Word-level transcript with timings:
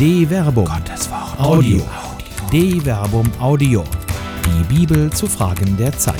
De 0.00 0.24
Verbum. 0.26 0.64
Gottes 0.64 1.10
Wort. 1.10 1.38
Audio. 1.38 1.82
De 2.50 2.80
Verbum 2.80 3.30
Audio. 3.38 3.84
Die 4.46 4.74
Bibel 4.74 5.12
zu 5.12 5.26
Fragen 5.26 5.76
der 5.76 5.92
Zeit. 5.92 6.16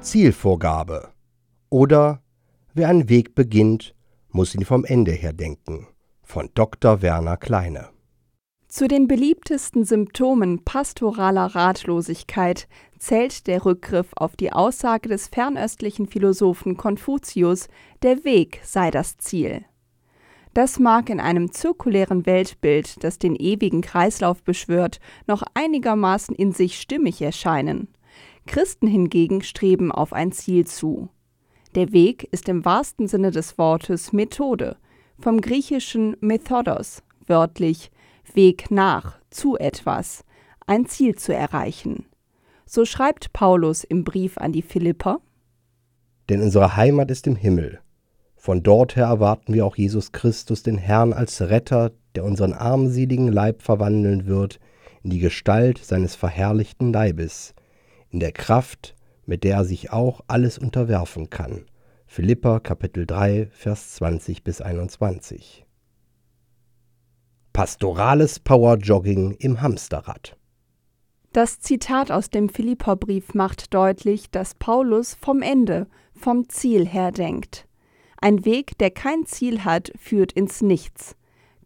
Zielvorgabe. 0.00 1.12
Oder 1.70 2.24
wer 2.74 2.88
einen 2.88 3.08
Weg 3.08 3.36
beginnt, 3.36 3.94
muss 4.30 4.52
ihn 4.56 4.64
vom 4.64 4.84
Ende 4.84 5.12
her 5.12 5.32
denken. 5.32 5.86
Von 6.24 6.50
Dr. 6.54 7.02
Werner 7.02 7.36
Kleine. 7.36 7.90
Zu 8.66 8.88
den 8.88 9.06
beliebtesten 9.06 9.84
Symptomen 9.84 10.64
pastoraler 10.64 11.54
Ratlosigkeit 11.54 12.66
zählt 12.98 13.46
der 13.46 13.64
Rückgriff 13.64 14.08
auf 14.16 14.34
die 14.34 14.52
Aussage 14.52 15.08
des 15.08 15.28
fernöstlichen 15.28 16.08
Philosophen 16.08 16.76
Konfuzius, 16.76 17.68
der 18.02 18.24
Weg 18.24 18.58
sei 18.64 18.90
das 18.90 19.18
Ziel. 19.18 19.64
Das 20.56 20.78
mag 20.78 21.10
in 21.10 21.20
einem 21.20 21.52
zirkulären 21.52 22.24
Weltbild, 22.24 23.04
das 23.04 23.18
den 23.18 23.36
ewigen 23.36 23.82
Kreislauf 23.82 24.42
beschwört, 24.42 25.00
noch 25.26 25.42
einigermaßen 25.52 26.34
in 26.34 26.52
sich 26.52 26.80
stimmig 26.80 27.20
erscheinen. 27.20 27.88
Christen 28.46 28.86
hingegen 28.86 29.42
streben 29.42 29.92
auf 29.92 30.14
ein 30.14 30.32
Ziel 30.32 30.66
zu. 30.66 31.10
Der 31.74 31.92
Weg 31.92 32.26
ist 32.32 32.48
im 32.48 32.64
wahrsten 32.64 33.06
Sinne 33.06 33.32
des 33.32 33.58
Wortes 33.58 34.14
Methode, 34.14 34.78
vom 35.18 35.42
griechischen 35.42 36.16
Methodos, 36.20 37.02
wörtlich 37.26 37.90
Weg 38.32 38.70
nach, 38.70 39.20
zu 39.28 39.58
etwas, 39.58 40.24
ein 40.66 40.86
Ziel 40.86 41.16
zu 41.16 41.34
erreichen. 41.34 42.06
So 42.64 42.86
schreibt 42.86 43.34
Paulus 43.34 43.84
im 43.84 44.04
Brief 44.04 44.38
an 44.38 44.52
die 44.52 44.62
Philipper: 44.62 45.20
Denn 46.30 46.40
unsere 46.40 46.76
Heimat 46.76 47.10
ist 47.10 47.26
im 47.26 47.36
Himmel. 47.36 47.80
Von 48.46 48.62
dort 48.62 48.94
her 48.94 49.06
erwarten 49.06 49.54
wir 49.54 49.66
auch 49.66 49.74
Jesus 49.74 50.12
Christus, 50.12 50.62
den 50.62 50.78
Herrn, 50.78 51.12
als 51.12 51.40
Retter, 51.40 51.90
der 52.14 52.22
unseren 52.22 52.52
armseligen 52.52 53.26
Leib 53.26 53.60
verwandeln 53.60 54.26
wird 54.26 54.60
in 55.02 55.10
die 55.10 55.18
Gestalt 55.18 55.78
seines 55.78 56.14
verherrlichten 56.14 56.92
Leibes, 56.92 57.56
in 58.08 58.20
der 58.20 58.30
Kraft, 58.30 58.94
mit 59.24 59.42
der 59.42 59.56
er 59.56 59.64
sich 59.64 59.90
auch 59.90 60.20
alles 60.28 60.58
unterwerfen 60.58 61.28
kann. 61.28 61.64
Philippa 62.06 62.60
Kapitel 62.60 63.04
3, 63.04 63.48
Vers 63.50 63.96
20 63.96 64.44
bis 64.44 64.60
21. 64.60 65.66
Pastorales 67.52 68.38
Powerjogging 68.38 69.32
im 69.40 69.60
Hamsterrad. 69.60 70.36
Das 71.32 71.58
Zitat 71.58 72.12
aus 72.12 72.30
dem 72.30 72.48
Philipperbrief 72.48 73.34
macht 73.34 73.74
deutlich, 73.74 74.30
dass 74.30 74.54
Paulus 74.54 75.16
vom 75.16 75.42
Ende, 75.42 75.88
vom 76.14 76.48
Ziel 76.48 76.86
her 76.86 77.10
denkt. 77.10 77.66
Ein 78.18 78.44
Weg, 78.44 78.78
der 78.78 78.90
kein 78.90 79.26
Ziel 79.26 79.64
hat, 79.64 79.92
führt 79.98 80.32
ins 80.32 80.62
Nichts. 80.62 81.16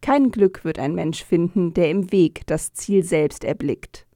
Kein 0.01 0.31
Glück 0.31 0.65
wird 0.65 0.79
ein 0.79 0.95
Mensch 0.95 1.25
finden, 1.25 1.75
der 1.75 1.91
im 1.91 2.11
Weg 2.11 2.47
das 2.47 2.73
Ziel 2.73 3.05
selbst 3.05 3.45
erblickt. 3.45 4.07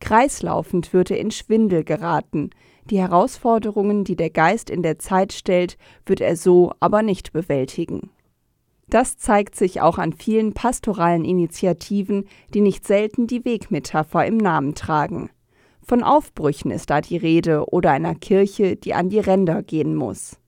Kreislaufend 0.00 0.92
wird 0.92 1.10
er 1.10 1.18
in 1.18 1.30
Schwindel 1.30 1.84
geraten. 1.84 2.50
Die 2.88 2.98
Herausforderungen, 2.98 4.04
die 4.04 4.16
der 4.16 4.30
Geist 4.30 4.70
in 4.70 4.82
der 4.82 4.98
Zeit 4.98 5.32
stellt, 5.32 5.76
wird 6.06 6.20
er 6.20 6.36
so 6.36 6.72
aber 6.80 7.02
nicht 7.02 7.32
bewältigen. 7.32 8.10
Das 8.88 9.18
zeigt 9.18 9.54
sich 9.54 9.82
auch 9.82 9.98
an 9.98 10.14
vielen 10.14 10.54
pastoralen 10.54 11.24
Initiativen, 11.24 12.26
die 12.54 12.62
nicht 12.62 12.86
selten 12.86 13.26
die 13.26 13.44
Wegmetapher 13.44 14.24
im 14.24 14.38
Namen 14.38 14.74
tragen. 14.74 15.30
Von 15.82 16.02
Aufbrüchen 16.02 16.70
ist 16.70 16.88
da 16.90 17.00
die 17.00 17.16
Rede 17.16 17.68
oder 17.68 17.90
einer 17.90 18.14
Kirche, 18.14 18.76
die 18.76 18.94
an 18.94 19.10
die 19.10 19.20
Ränder 19.20 19.62
gehen 19.62 19.94
muss. 19.94 20.38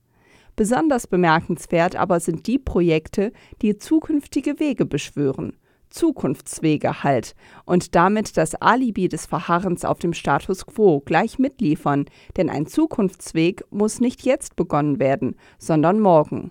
Besonders 0.61 1.07
bemerkenswert 1.07 1.97
aber 1.97 2.21
sind 2.21 2.47
die 2.47 2.59
Projekte, 2.59 3.33
die 3.63 3.79
zukünftige 3.79 4.61
Wege 4.61 4.85
beschwören, 4.85 5.57
Zukunftswege 5.89 7.03
halt, 7.03 7.35
und 7.65 7.95
damit 7.95 8.37
das 8.37 8.57
Alibi 8.57 9.09
des 9.09 9.25
Verharrens 9.25 9.87
auf 9.87 10.01
dem 10.01 10.13
Status 10.13 10.67
quo 10.67 11.01
gleich 11.01 11.39
mitliefern, 11.39 12.05
denn 12.37 12.51
ein 12.51 12.67
Zukunftsweg 12.67 13.65
muss 13.71 14.01
nicht 14.01 14.27
jetzt 14.27 14.55
begonnen 14.55 14.99
werden, 14.99 15.35
sondern 15.59 15.99
morgen. 15.99 16.51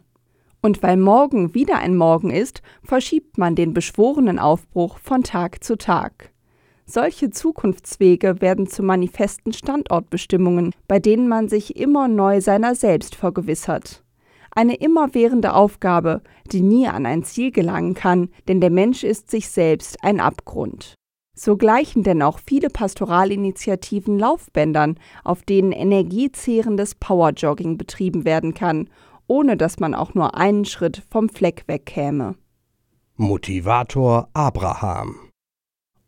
Und 0.59 0.81
weil 0.81 0.97
morgen 0.97 1.53
wieder 1.53 1.77
ein 1.77 1.95
Morgen 1.95 2.31
ist, 2.31 2.63
verschiebt 2.81 3.37
man 3.37 3.53
den 3.53 3.75
beschworenen 3.75 4.39
Aufbruch 4.39 4.97
von 4.97 5.21
Tag 5.21 5.63
zu 5.63 5.77
Tag. 5.77 6.31
Solche 6.89 7.29
Zukunftswege 7.29 8.41
werden 8.41 8.67
zu 8.67 8.81
manifesten 8.81 9.53
Standortbestimmungen, 9.53 10.73
bei 10.87 10.99
denen 10.99 11.27
man 11.27 11.47
sich 11.47 11.75
immer 11.75 12.07
neu 12.07 12.41
seiner 12.41 12.73
selbst 12.73 13.15
vergewissert. 13.15 14.03
Eine 14.51 14.75
immerwährende 14.75 15.53
Aufgabe, 15.53 16.21
die 16.51 16.61
nie 16.61 16.87
an 16.87 17.05
ein 17.05 17.23
Ziel 17.23 17.51
gelangen 17.51 17.93
kann, 17.93 18.29
denn 18.47 18.59
der 18.59 18.71
Mensch 18.71 19.03
ist 19.03 19.29
sich 19.29 19.49
selbst 19.49 20.03
ein 20.03 20.19
Abgrund. 20.19 20.95
So 21.35 21.55
gleichen 21.55 22.03
denn 22.03 22.23
auch 22.23 22.39
viele 22.43 22.69
Pastoralinitiativen 22.69 24.17
Laufbändern, 24.17 24.95
auf 25.23 25.43
denen 25.43 25.71
energiezehrendes 25.71 26.95
Powerjogging 26.95 27.77
betrieben 27.77 28.25
werden 28.25 28.53
kann 28.53 28.89
ohne 29.29 29.55
dass 29.55 29.79
man 29.79 29.93
auch 29.93 30.13
nur 30.13 30.35
einen 30.35 30.65
Schritt 30.65 31.03
vom 31.09 31.29
Fleck 31.29 31.63
wegkäme. 31.67 32.35
Motivator 33.15 34.27
Abraham 34.33 35.28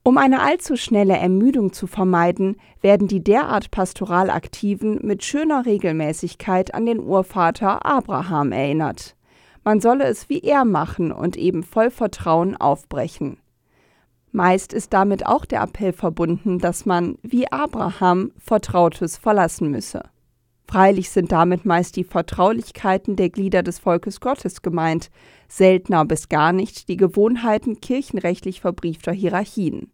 um 0.03 0.17
eine 0.17 0.41
allzu 0.41 0.77
schnelle 0.77 1.15
Ermüdung 1.15 1.73
zu 1.73 1.85
vermeiden, 1.85 2.57
werden 2.81 3.07
die 3.07 3.23
derart 3.23 3.69
pastoral 3.69 4.29
Aktiven 4.29 4.99
mit 5.03 5.23
schöner 5.23 5.65
Regelmäßigkeit 5.65 6.73
an 6.73 6.85
den 6.85 6.99
Urvater 6.99 7.85
Abraham 7.85 8.51
erinnert. 8.51 9.15
Man 9.63 9.79
solle 9.79 10.05
es 10.05 10.27
wie 10.27 10.39
er 10.39 10.65
machen 10.65 11.11
und 11.11 11.37
eben 11.37 11.61
voll 11.61 11.91
Vertrauen 11.91 12.57
aufbrechen. 12.57 13.37
Meist 14.31 14.73
ist 14.73 14.93
damit 14.93 15.25
auch 15.27 15.45
der 15.45 15.61
Appell 15.61 15.93
verbunden, 15.93 16.57
dass 16.57 16.85
man, 16.85 17.17
wie 17.21 17.51
Abraham, 17.51 18.31
Vertrautes 18.39 19.17
verlassen 19.17 19.69
müsse. 19.69 20.03
Freilich 20.71 21.09
sind 21.09 21.33
damit 21.33 21.65
meist 21.65 21.97
die 21.97 22.05
Vertraulichkeiten 22.05 23.17
der 23.17 23.29
Glieder 23.29 23.61
des 23.61 23.77
Volkes 23.77 24.21
Gottes 24.21 24.61
gemeint, 24.61 25.09
seltener 25.49 26.05
bis 26.05 26.29
gar 26.29 26.53
nicht 26.53 26.87
die 26.87 26.95
Gewohnheiten 26.95 27.81
kirchenrechtlich 27.81 28.61
verbriefter 28.61 29.11
Hierarchien. 29.11 29.91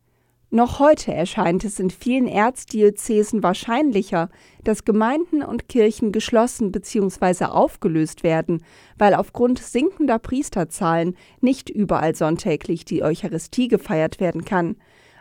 Noch 0.51 0.77
heute 0.77 1.15
erscheint 1.15 1.65
es 1.65 1.79
in 1.79 1.89
vielen 1.89 2.27
Erzdiözesen 2.27 3.41
wahrscheinlicher, 3.41 4.29
dass 4.63 4.85
Gemeinden 4.85 5.41
und 5.41 5.67
Kirchen 5.67 6.11
geschlossen 6.11 6.71
bzw. 6.71 7.45
aufgelöst 7.45 8.21
werden, 8.21 8.63
weil 8.99 9.15
aufgrund 9.15 9.57
sinkender 9.57 10.19
Priesterzahlen 10.19 11.17
nicht 11.41 11.71
überall 11.71 12.13
sonntäglich 12.15 12.85
die 12.85 13.01
Eucharistie 13.01 13.67
gefeiert 13.67 14.19
werden 14.19 14.45
kann, 14.45 14.75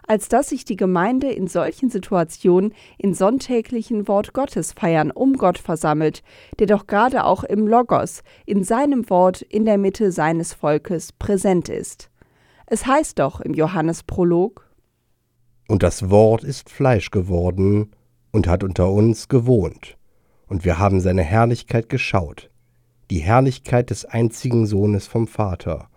als 0.06 0.28
dass 0.28 0.48
sich 0.50 0.64
die 0.64 0.76
Gemeinde 0.76 1.30
in 1.30 1.48
solchen 1.48 1.90
Situationen 1.90 2.72
in 2.98 3.14
sonntäglichen 3.14 4.08
Wort 4.08 4.32
Gottes 4.32 4.72
feiern 4.72 5.10
um 5.10 5.34
Gott 5.34 5.58
versammelt, 5.58 6.22
der 6.58 6.66
doch 6.66 6.86
gerade 6.86 7.24
auch 7.24 7.44
im 7.44 7.66
Logos, 7.66 8.22
in 8.44 8.64
seinem 8.64 9.08
Wort 9.10 9.42
in 9.42 9.64
der 9.64 9.78
Mitte 9.78 10.12
seines 10.12 10.54
Volkes 10.54 11.12
präsent 11.12 11.68
ist. 11.68 12.10
Es 12.66 12.86
heißt 12.86 13.18
doch 13.18 13.40
im 13.40 13.54
Johannesprolog 13.54 14.68
Und 15.68 15.82
das 15.82 16.10
Wort 16.10 16.44
ist 16.44 16.70
Fleisch 16.70 17.10
geworden 17.10 17.92
und 18.32 18.46
hat 18.46 18.64
unter 18.64 18.90
uns 18.90 19.28
gewohnt, 19.28 19.96
und 20.46 20.64
wir 20.64 20.78
haben 20.78 21.00
seine 21.00 21.22
Herrlichkeit 21.22 21.88
geschaut, 21.88 22.50
die 23.10 23.18
Herrlichkeit 23.18 23.90
des 23.90 24.04
einzigen 24.04 24.66
Sohnes 24.66 25.06
vom 25.06 25.26
Vater, 25.26 25.88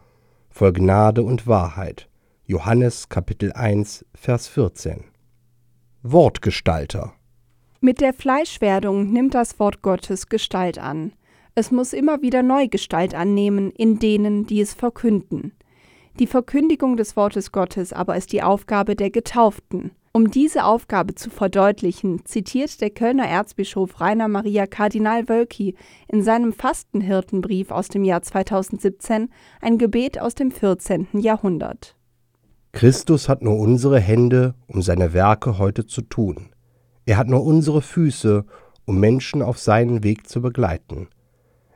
voll 0.50 0.74
Gnade 0.74 1.24
und 1.24 1.47
Wahrheit. 1.47 2.09
Johannes 2.49 3.09
Kapitel 3.09 3.53
1, 3.53 4.07
Vers 4.15 4.47
14. 4.47 5.03
Wortgestalter. 6.01 7.13
Mit 7.79 8.01
der 8.01 8.11
Fleischwerdung 8.11 9.11
nimmt 9.11 9.35
das 9.35 9.59
Wort 9.59 9.83
Gottes 9.83 10.29
Gestalt 10.29 10.79
an. 10.79 11.13
Es 11.53 11.69
muss 11.69 11.93
immer 11.93 12.23
wieder 12.23 12.41
neu 12.41 12.67
Gestalt 12.67 13.13
annehmen 13.13 13.69
in 13.69 13.99
denen, 13.99 14.47
die 14.47 14.61
es 14.61 14.73
verkünden. 14.73 15.51
Die 16.17 16.25
Verkündigung 16.25 16.97
des 16.97 17.16
Wortes 17.16 17.51
Gottes 17.51 17.93
aber 17.93 18.17
ist 18.17 18.34
die 18.34 18.41
Aufgabe 18.41 18.95
der 18.95 19.11
Getauften. 19.11 19.91
Um 20.11 20.31
diese 20.31 20.63
Aufgabe 20.63 21.13
zu 21.13 21.29
verdeutlichen, 21.29 22.25
zitiert 22.25 22.81
der 22.81 22.90
Kölner 22.90 23.28
Erzbischof 23.28 24.02
Rainer 24.02 24.28
Maria 24.28 24.66
Kardinal 24.66 25.29
Wölki 25.29 25.75
in 26.07 26.23
seinem 26.23 26.52
Fastenhirtenbrief 26.52 27.69
aus 27.69 27.90
dem 27.90 28.03
Jahr 28.03 28.23
2017 28.23 29.29
ein 29.61 29.78
Gebet 29.78 30.19
aus 30.19 30.34
dem 30.34 30.49
14. 30.49 31.09
Jahrhundert. 31.13 31.95
Christus 32.71 33.27
hat 33.27 33.41
nur 33.41 33.57
unsere 33.57 33.99
Hände, 33.99 34.53
um 34.67 34.81
seine 34.81 35.13
Werke 35.13 35.57
heute 35.57 35.85
zu 35.85 36.01
tun. 36.01 36.49
Er 37.05 37.17
hat 37.17 37.27
nur 37.27 37.43
unsere 37.43 37.81
Füße, 37.81 38.45
um 38.85 38.99
Menschen 38.99 39.41
auf 39.41 39.57
seinen 39.57 40.03
Weg 40.03 40.27
zu 40.27 40.41
begleiten. 40.41 41.07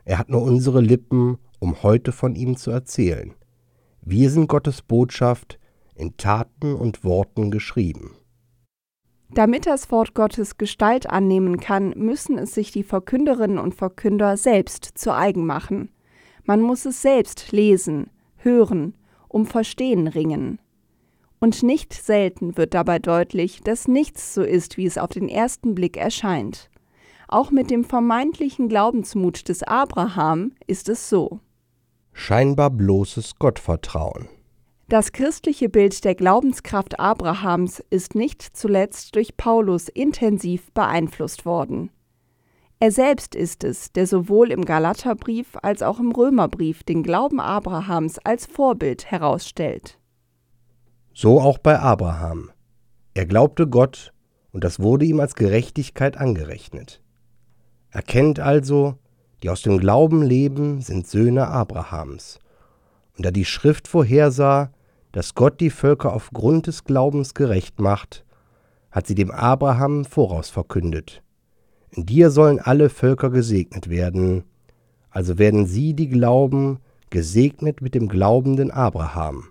Er 0.04 0.18
hat 0.18 0.28
nur 0.28 0.42
unsere 0.42 0.80
Lippen, 0.80 1.38
um 1.58 1.82
heute 1.82 2.12
von 2.12 2.36
ihm 2.36 2.56
zu 2.56 2.70
erzählen. 2.70 3.34
Wir 4.02 4.30
sind 4.30 4.48
Gottes 4.48 4.82
Botschaft 4.82 5.58
in 5.94 6.16
Taten 6.16 6.74
und 6.74 7.04
Worten 7.04 7.50
geschrieben. 7.50 8.16
Damit 9.30 9.66
das 9.66 9.90
Wort 9.90 10.14
Gottes 10.14 10.58
Gestalt 10.58 11.10
annehmen 11.10 11.58
kann, 11.58 11.90
müssen 11.96 12.38
es 12.38 12.54
sich 12.54 12.70
die 12.70 12.84
Verkünderinnen 12.84 13.58
und 13.58 13.74
Verkünder 13.74 14.36
selbst 14.36 14.84
zu 14.94 15.12
eigen 15.12 15.44
machen. 15.46 15.90
Man 16.44 16.60
muss 16.60 16.84
es 16.84 17.02
selbst 17.02 17.50
lesen, 17.50 18.10
hören, 18.36 18.94
um 19.26 19.46
Verstehen 19.46 20.06
ringen. 20.06 20.58
Und 21.44 21.62
nicht 21.62 21.92
selten 21.92 22.56
wird 22.56 22.72
dabei 22.72 22.98
deutlich, 22.98 23.60
dass 23.62 23.86
nichts 23.86 24.32
so 24.32 24.42
ist, 24.42 24.78
wie 24.78 24.86
es 24.86 24.96
auf 24.96 25.10
den 25.10 25.28
ersten 25.28 25.74
Blick 25.74 25.98
erscheint. 25.98 26.70
Auch 27.28 27.50
mit 27.50 27.70
dem 27.70 27.84
vermeintlichen 27.84 28.70
Glaubensmut 28.70 29.50
des 29.50 29.62
Abraham 29.62 30.52
ist 30.66 30.88
es 30.88 31.10
so. 31.10 31.40
Scheinbar 32.14 32.70
bloßes 32.70 33.38
Gottvertrauen. 33.38 34.26
Das 34.88 35.12
christliche 35.12 35.68
Bild 35.68 36.02
der 36.06 36.14
Glaubenskraft 36.14 36.98
Abrahams 36.98 37.84
ist 37.90 38.14
nicht 38.14 38.40
zuletzt 38.40 39.14
durch 39.14 39.36
Paulus 39.36 39.90
intensiv 39.90 40.72
beeinflusst 40.72 41.44
worden. 41.44 41.90
Er 42.80 42.90
selbst 42.90 43.34
ist 43.34 43.64
es, 43.64 43.92
der 43.92 44.06
sowohl 44.06 44.50
im 44.50 44.64
Galaterbrief 44.64 45.58
als 45.60 45.82
auch 45.82 46.00
im 46.00 46.10
Römerbrief 46.12 46.84
den 46.84 47.02
Glauben 47.02 47.38
Abrahams 47.38 48.18
als 48.20 48.46
Vorbild 48.46 49.10
herausstellt. 49.10 49.98
So 51.16 51.40
auch 51.40 51.58
bei 51.58 51.78
Abraham. 51.78 52.50
Er 53.14 53.24
glaubte 53.24 53.68
Gott, 53.68 54.12
und 54.50 54.64
das 54.64 54.80
wurde 54.80 55.04
ihm 55.04 55.20
als 55.20 55.36
Gerechtigkeit 55.36 56.16
angerechnet. 56.16 57.00
Erkennt 57.90 58.40
also, 58.40 58.98
die 59.40 59.48
aus 59.48 59.62
dem 59.62 59.78
Glauben 59.78 60.22
leben, 60.22 60.80
sind 60.80 61.06
Söhne 61.06 61.46
Abrahams. 61.46 62.40
Und 63.16 63.24
da 63.24 63.30
die 63.30 63.44
Schrift 63.44 63.86
vorhersah, 63.86 64.72
dass 65.12 65.36
Gott 65.36 65.60
die 65.60 65.70
Völker 65.70 66.12
aufgrund 66.12 66.66
des 66.66 66.82
Glaubens 66.82 67.34
gerecht 67.34 67.80
macht, 67.80 68.24
hat 68.90 69.06
sie 69.06 69.14
dem 69.14 69.30
Abraham 69.30 70.04
voraus 70.04 70.50
verkündet. 70.50 71.22
In 71.90 72.06
dir 72.06 72.32
sollen 72.32 72.58
alle 72.58 72.88
Völker 72.88 73.30
gesegnet 73.30 73.88
werden, 73.88 74.42
also 75.10 75.38
werden 75.38 75.66
sie, 75.66 75.94
die 75.94 76.08
glauben, 76.08 76.80
gesegnet 77.10 77.82
mit 77.82 77.94
dem 77.94 78.08
glaubenden 78.08 78.72
Abraham. 78.72 79.50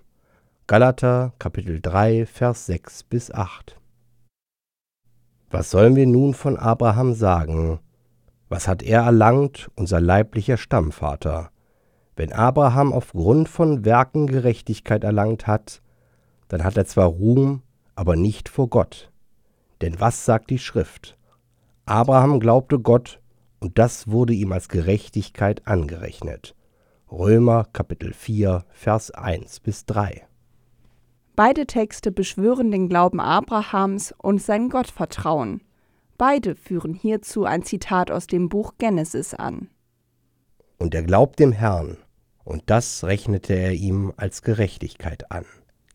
Galater 0.66 1.34
Kapitel 1.38 1.78
3 1.78 2.24
Vers 2.24 2.64
6 2.64 3.02
bis 3.02 3.30
8 3.30 3.78
Was 5.50 5.70
sollen 5.70 5.94
wir 5.94 6.06
nun 6.06 6.32
von 6.32 6.56
Abraham 6.56 7.12
sagen? 7.12 7.80
Was 8.48 8.66
hat 8.66 8.82
er 8.82 9.02
erlangt, 9.02 9.70
unser 9.76 10.00
leiblicher 10.00 10.56
Stammvater? 10.56 11.50
Wenn 12.16 12.32
Abraham 12.32 12.94
aufgrund 12.94 13.50
von 13.50 13.84
Werken 13.84 14.26
Gerechtigkeit 14.26 15.04
erlangt 15.04 15.46
hat, 15.46 15.82
dann 16.48 16.64
hat 16.64 16.78
er 16.78 16.86
zwar 16.86 17.08
Ruhm, 17.08 17.60
aber 17.94 18.16
nicht 18.16 18.48
vor 18.48 18.70
Gott. 18.70 19.12
Denn 19.82 20.00
was 20.00 20.24
sagt 20.24 20.48
die 20.48 20.58
Schrift? 20.58 21.18
Abraham 21.84 22.40
glaubte 22.40 22.78
Gott, 22.78 23.20
und 23.60 23.78
das 23.78 24.08
wurde 24.08 24.32
ihm 24.32 24.50
als 24.50 24.70
Gerechtigkeit 24.70 25.66
angerechnet. 25.66 26.56
Römer 27.12 27.66
Kapitel 27.74 28.14
4, 28.14 28.64
Vers 28.70 29.10
1 29.10 29.60
bis 29.60 29.84
3. 29.84 30.26
Beide 31.36 31.66
Texte 31.66 32.12
beschwören 32.12 32.70
den 32.70 32.88
Glauben 32.88 33.18
Abrahams 33.18 34.14
und 34.18 34.40
sein 34.40 34.68
Gottvertrauen. 34.68 35.62
Beide 36.16 36.54
führen 36.54 36.94
hierzu 36.94 37.44
ein 37.44 37.64
Zitat 37.64 38.12
aus 38.12 38.28
dem 38.28 38.48
Buch 38.48 38.74
Genesis 38.78 39.34
an. 39.34 39.68
Und 40.78 40.94
er 40.94 41.02
glaubt 41.02 41.40
dem 41.40 41.50
Herrn, 41.50 41.96
und 42.44 42.62
das 42.66 43.02
rechnete 43.02 43.54
er 43.54 43.72
ihm 43.72 44.12
als 44.16 44.42
Gerechtigkeit 44.42 45.32
an. 45.32 45.44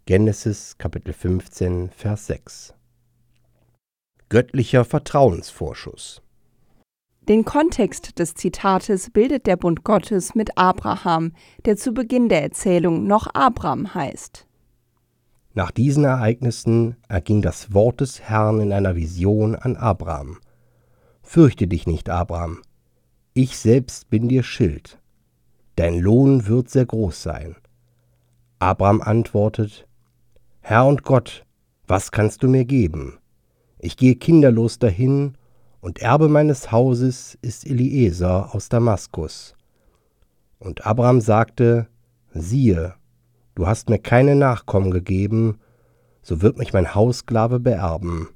Genesis 0.06 0.77
Kapitel 0.77 1.13
15, 1.13 1.89
Vers 1.92 2.27
6. 2.27 2.74
Göttlicher 4.27 4.83
Vertrauensvorschuss. 4.83 6.21
Den 7.30 7.45
Kontext 7.45 8.19
des 8.19 8.33
Zitates 8.33 9.09
bildet 9.12 9.45
der 9.45 9.56
Bund 9.56 9.85
Gottes 9.85 10.35
mit 10.35 10.57
Abraham, 10.57 11.31
der 11.63 11.77
zu 11.77 11.94
Beginn 11.94 12.27
der 12.27 12.42
Erzählung 12.42 13.06
noch 13.07 13.27
Abram 13.33 13.94
heißt. 13.94 14.48
Nach 15.53 15.71
diesen 15.71 16.03
Ereignissen 16.03 16.95
erging 17.07 17.41
das 17.41 17.73
Wort 17.73 18.01
des 18.01 18.21
Herrn 18.21 18.61
in 18.61 18.71
einer 18.71 18.95
Vision 18.95 19.55
an 19.55 19.75
Abraham. 19.75 20.37
Fürchte 21.21 21.67
dich 21.67 21.87
nicht, 21.87 22.09
Abraham, 22.09 22.59
ich 23.33 23.57
selbst 23.57 24.09
bin 24.09 24.29
dir 24.29 24.43
Schild 24.43 24.99
dein 25.79 25.97
Lohn 25.97 26.45
wird 26.45 26.69
sehr 26.69 26.85
groß 26.85 27.23
sein. 27.23 27.55
Abraham 28.59 29.01
antwortet, 29.01 29.87
Herr 30.59 30.85
und 30.85 31.03
Gott, 31.03 31.45
was 31.87 32.11
kannst 32.11 32.43
du 32.43 32.49
mir 32.49 32.65
geben? 32.65 33.17
Ich 33.79 33.95
gehe 33.95 34.15
kinderlos 34.15 34.79
dahin, 34.79 35.37
und 35.79 35.99
Erbe 35.99 36.27
meines 36.27 36.73
Hauses 36.73 37.37
ist 37.41 37.65
Eliezer 37.65 38.53
aus 38.53 38.67
Damaskus. 38.67 39.55
Und 40.59 40.85
Abraham 40.85 41.21
sagte, 41.21 41.87
siehe, 42.33 42.95
du 43.55 43.67
hast 43.67 43.89
mir 43.89 43.99
keine 43.99 44.35
Nachkommen 44.35 44.91
gegeben, 44.91 45.57
so 46.21 46.41
wird 46.41 46.57
mich 46.57 46.73
mein 46.73 46.93
Haussklave 46.95 47.59
beerben. 47.59 48.29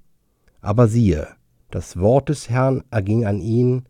Aber 0.62 0.88
siehe, 0.88 1.27
das 1.71 1.98
Wort 2.00 2.30
des 2.30 2.50
Herrn 2.50 2.83
erging 2.92 3.25
an 3.25 3.39
ihn, 3.39 3.83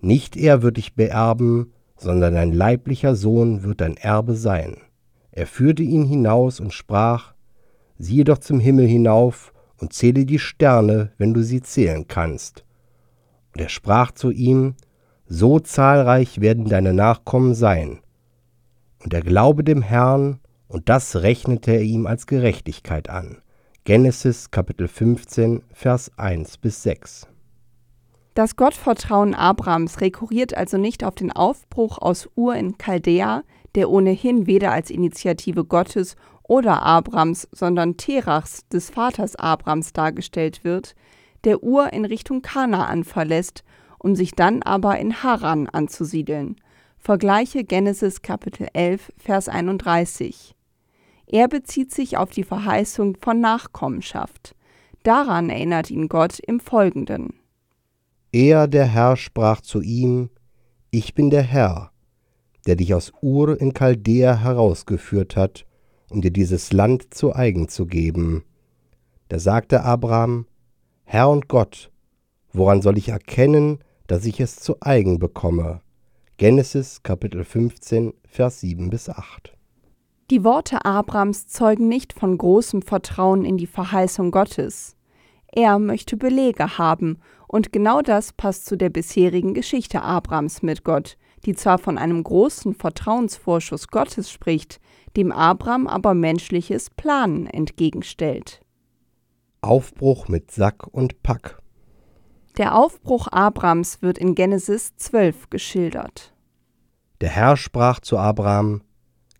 nicht 0.00 0.36
er 0.36 0.62
wird 0.62 0.76
dich 0.76 0.94
beerben, 0.94 1.72
sondern 1.96 2.34
dein 2.34 2.52
leiblicher 2.52 3.14
Sohn 3.14 3.62
wird 3.62 3.80
dein 3.80 3.96
Erbe 3.96 4.34
sein. 4.34 4.78
Er 5.30 5.46
führte 5.46 5.82
ihn 5.82 6.04
hinaus 6.04 6.60
und 6.60 6.72
sprach, 6.72 7.34
Siehe 7.98 8.24
doch 8.24 8.38
zum 8.38 8.58
Himmel 8.58 8.86
hinauf 8.86 9.52
und 9.78 9.92
zähle 9.92 10.26
die 10.26 10.40
Sterne, 10.40 11.12
wenn 11.18 11.34
du 11.34 11.42
sie 11.42 11.62
zählen 11.62 12.08
kannst. 12.08 12.64
Und 13.54 13.60
er 13.60 13.68
sprach 13.68 14.10
zu 14.10 14.30
ihm, 14.30 14.74
So 15.26 15.60
zahlreich 15.60 16.40
werden 16.40 16.68
deine 16.68 16.92
Nachkommen 16.92 17.54
sein. 17.54 18.00
Und 19.02 19.14
er 19.14 19.22
glaube 19.22 19.64
dem 19.64 19.82
Herrn, 19.82 20.40
und 20.68 20.88
das 20.88 21.16
rechnete 21.16 21.72
er 21.72 21.82
ihm 21.82 22.06
als 22.06 22.26
Gerechtigkeit 22.26 23.10
an. 23.10 23.42
Genesis 23.84 24.50
Kapitel 24.50 24.88
15, 24.88 25.62
Vers 25.72 26.12
1 26.16 26.58
bis 26.58 26.82
6. 26.84 27.26
Das 28.34 28.56
Gottvertrauen 28.56 29.34
Abrams 29.34 30.00
rekurriert 30.00 30.56
also 30.56 30.78
nicht 30.78 31.04
auf 31.04 31.14
den 31.16 31.32
Aufbruch 31.32 31.98
aus 31.98 32.30
Ur 32.36 32.54
in 32.54 32.78
Chaldea, 32.78 33.42
der 33.74 33.90
ohnehin 33.90 34.46
weder 34.46 34.72
als 34.72 34.88
Initiative 34.88 35.64
Gottes 35.64 36.16
oder 36.44 36.82
Abrams, 36.82 37.48
sondern 37.52 37.96
Terachs, 37.96 38.66
des 38.68 38.90
Vaters 38.90 39.36
Abrams, 39.36 39.92
dargestellt 39.92 40.64
wird, 40.64 40.94
der 41.44 41.62
Ur 41.62 41.92
in 41.92 42.04
Richtung 42.04 42.40
Kanaan 42.40 43.04
verlässt, 43.04 43.64
um 43.98 44.14
sich 44.14 44.32
dann 44.32 44.62
aber 44.62 44.98
in 44.98 45.22
Haran 45.22 45.68
anzusiedeln. 45.68 46.56
Vergleiche 47.04 47.64
Genesis 47.64 48.22
Kapitel 48.22 48.68
11, 48.74 49.12
Vers 49.18 49.48
31. 49.48 50.54
Er 51.26 51.48
bezieht 51.48 51.90
sich 51.90 52.16
auf 52.16 52.30
die 52.30 52.44
Verheißung 52.44 53.16
von 53.20 53.40
Nachkommenschaft. 53.40 54.54
Daran 55.02 55.50
erinnert 55.50 55.90
ihn 55.90 56.06
Gott 56.06 56.38
im 56.38 56.60
Folgenden. 56.60 57.40
Er, 58.30 58.68
der 58.68 58.86
Herr, 58.86 59.16
sprach 59.16 59.62
zu 59.62 59.80
ihm, 59.80 60.30
Ich 60.92 61.12
bin 61.16 61.30
der 61.30 61.42
Herr, 61.42 61.90
der 62.68 62.76
dich 62.76 62.94
aus 62.94 63.12
Ur 63.20 63.60
in 63.60 63.74
Chaldea 63.74 64.36
herausgeführt 64.36 65.34
hat, 65.34 65.66
um 66.08 66.22
dir 66.22 66.30
dieses 66.30 66.72
Land 66.72 67.12
zu 67.12 67.34
eigen 67.34 67.68
zu 67.68 67.86
geben. 67.86 68.44
Da 69.28 69.40
sagte 69.40 69.82
Abraham, 69.82 70.46
Herr 71.02 71.30
und 71.30 71.48
Gott, 71.48 71.90
woran 72.52 72.80
soll 72.80 72.96
ich 72.96 73.08
erkennen, 73.08 73.80
dass 74.06 74.24
ich 74.24 74.38
es 74.38 74.54
zu 74.54 74.76
eigen 74.80 75.18
bekomme? 75.18 75.80
Genesis 76.42 77.04
Kapitel 77.04 77.44
15, 77.44 78.14
Vers 78.24 78.62
7 78.62 78.90
bis 78.90 79.08
8. 79.08 79.56
Die 80.28 80.42
Worte 80.42 80.84
Abrams 80.84 81.46
zeugen 81.46 81.86
nicht 81.86 82.12
von 82.12 82.36
großem 82.36 82.82
Vertrauen 82.82 83.44
in 83.44 83.58
die 83.58 83.68
Verheißung 83.68 84.32
Gottes. 84.32 84.96
Er 85.52 85.78
möchte 85.78 86.16
Belege 86.16 86.78
haben, 86.78 87.20
und 87.46 87.72
genau 87.72 88.02
das 88.02 88.32
passt 88.32 88.66
zu 88.66 88.76
der 88.76 88.90
bisherigen 88.90 89.54
Geschichte 89.54 90.02
Abrams 90.02 90.62
mit 90.62 90.82
Gott, 90.82 91.16
die 91.46 91.54
zwar 91.54 91.78
von 91.78 91.96
einem 91.96 92.24
großen 92.24 92.74
Vertrauensvorschuss 92.74 93.86
Gottes 93.86 94.28
spricht, 94.28 94.80
dem 95.16 95.30
Abram 95.30 95.86
aber 95.86 96.12
menschliches 96.12 96.90
Planen 96.90 97.46
entgegenstellt. 97.46 98.62
Aufbruch 99.60 100.26
mit 100.26 100.50
Sack 100.50 100.88
und 100.88 101.22
Pack. 101.22 101.61
Der 102.58 102.76
Aufbruch 102.76 103.28
Abrams 103.28 104.02
wird 104.02 104.18
in 104.18 104.34
Genesis 104.34 104.94
12 104.96 105.48
geschildert. 105.48 106.34
Der 107.22 107.30
Herr 107.30 107.56
sprach 107.56 107.98
zu 108.00 108.18
Abram: 108.18 108.82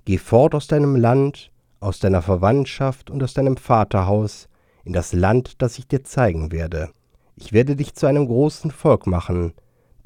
Geh 0.07 0.17
fort 0.17 0.55
aus 0.55 0.67
deinem 0.67 0.97
Land, 0.97 1.53
aus 1.79 1.99
deiner 1.99 2.23
Verwandtschaft 2.23 3.11
und 3.11 3.23
aus 3.23 3.35
deinem 3.35 3.59
Vaterhaus 3.59 4.49
in 4.85 4.95
das 4.95 5.13
Land, 5.13 5.61
das 5.61 5.79
ich 5.79 5.87
dir 5.87 6.05
zeigen 6.05 6.53
werde. 6.53 6.89
Ich 7.37 7.53
werde 7.53 7.77
dich 7.77 7.95
zu 7.95 8.07
einem 8.07 8.27
großen 8.27 8.71
Volk 8.71 9.07
machen, 9.07 9.53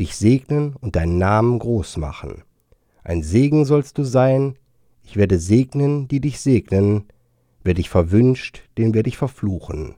dich 0.00 0.16
segnen 0.16 0.74
und 0.74 0.96
deinen 0.96 1.18
Namen 1.18 1.60
groß 1.60 1.98
machen. 1.98 2.42
Ein 3.04 3.22
Segen 3.22 3.64
sollst 3.64 3.98
du 3.98 4.02
sein, 4.02 4.58
ich 5.04 5.14
werde 5.14 5.38
segnen, 5.38 6.08
die 6.08 6.20
dich 6.20 6.40
segnen, 6.40 7.04
wer 7.62 7.74
dich 7.74 7.88
verwünscht, 7.88 8.62
den 8.78 8.94
werde 8.94 9.08
ich 9.08 9.16
verfluchen. 9.16 9.94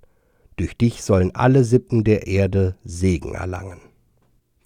Durch 0.58 0.76
dich 0.76 1.02
sollen 1.02 1.34
alle 1.34 1.64
Sippen 1.64 2.04
der 2.04 2.26
Erde 2.26 2.76
Segen 2.84 3.34
erlangen. 3.34 3.80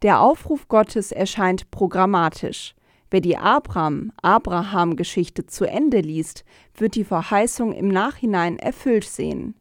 Der 0.00 0.20
Aufruf 0.20 0.66
Gottes 0.66 1.12
erscheint 1.12 1.70
programmatisch. 1.70 2.74
Wer 3.10 3.20
die 3.20 3.36
Abraham-Abraham-Geschichte 3.36 5.44
zu 5.44 5.66
Ende 5.66 6.00
liest, 6.00 6.46
wird 6.74 6.94
die 6.94 7.04
Verheißung 7.04 7.74
im 7.74 7.88
Nachhinein 7.88 8.58
erfüllt 8.58 9.04
sehen. 9.04 9.54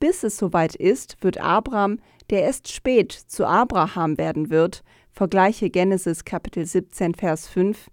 Bis 0.00 0.24
es 0.24 0.36
soweit 0.36 0.74
ist, 0.74 1.16
wird 1.20 1.40
Abraham, 1.40 2.00
der 2.28 2.42
erst 2.42 2.72
spät 2.72 3.12
zu 3.12 3.46
Abraham 3.46 4.18
werden 4.18 4.50
wird, 4.50 4.82
vergleiche 5.12 5.70
Genesis 5.70 6.24
Kapitel 6.24 6.66
17, 6.66 7.14
Vers 7.14 7.46
5, 7.46 7.88